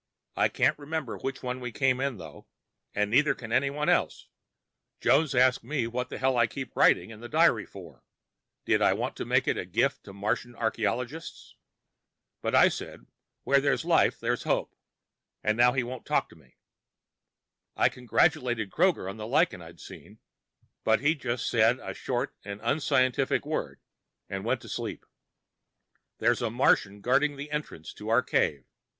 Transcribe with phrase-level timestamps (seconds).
[0.35, 2.47] I can't remember which one we came in through,
[2.95, 4.29] and neither can anyone else.
[4.99, 8.03] Jones asked me what the hell I kept writing in the diary for,
[8.65, 11.55] did I want to make it a gift to Martian archeologists?
[12.41, 13.05] But I said
[13.43, 14.73] where there's life there's hope,
[15.43, 16.57] and now he won't talk to me.
[17.75, 20.17] I congratulated Kroger on the lichen I'd seen,
[20.83, 23.79] but he just said a short and unscientific word
[24.27, 25.05] and went to sleep.
[26.17, 28.65] There's a Martian guarding the entrance to our cave.